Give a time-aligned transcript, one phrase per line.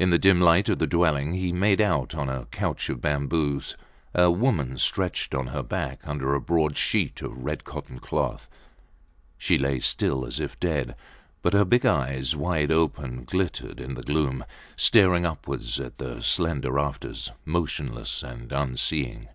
[0.00, 3.76] In the dim light of the dwelling he made out on a couch of bamboos
[4.12, 8.48] a woman stretched on her back under a broad sheet of red cotton cloth.
[9.38, 10.96] She lay still, as if dead;
[11.40, 14.44] but her big eyes, wide open, glittered in the gloom,
[14.74, 19.28] staring upwards at the slender rafters, motionless and unseeing.